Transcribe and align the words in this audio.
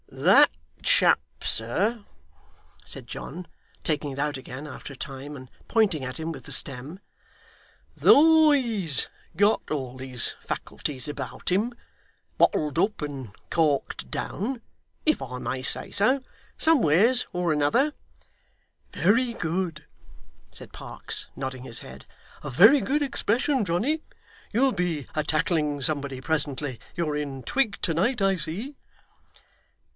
'That 0.13 0.49
chap, 0.83 1.21
sir,' 1.41 2.03
said 2.83 3.07
John, 3.07 3.47
taking 3.83 4.11
it 4.11 4.19
out 4.19 4.35
again 4.35 4.67
after 4.67 4.91
a 4.93 4.97
time, 4.97 5.35
and 5.37 5.49
pointing 5.67 6.03
at 6.03 6.19
him 6.19 6.31
with 6.31 6.43
the 6.43 6.51
stem, 6.51 6.99
'though 7.95 8.51
he's 8.51 9.07
got 9.37 9.61
all 9.71 9.99
his 9.99 10.33
faculties 10.41 11.07
about 11.07 11.49
him 11.51 11.73
bottled 12.37 12.77
up 12.77 13.01
and 13.01 13.33
corked 13.49 14.09
down, 14.11 14.61
if 15.05 15.21
I 15.21 15.37
may 15.37 15.61
say 15.61 15.91
so, 15.91 16.21
somewheres 16.57 17.27
or 17.31 17.53
another' 17.53 17.93
'Very 18.95 19.33
good!' 19.33 19.85
said 20.51 20.73
Parkes, 20.73 21.27
nodding 21.35 21.63
his 21.63 21.79
head. 21.79 22.05
'A 22.43 22.49
very 22.49 22.81
good 22.81 23.03
expression, 23.03 23.63
Johnny. 23.63 24.01
You'll 24.51 24.73
be 24.73 25.07
a 25.15 25.23
tackling 25.23 25.81
somebody 25.81 26.19
presently. 26.21 26.79
You're 26.95 27.15
in 27.15 27.43
twig 27.43 27.77
to 27.83 27.93
night, 27.93 28.21
I 28.21 28.35
see. 28.35 28.75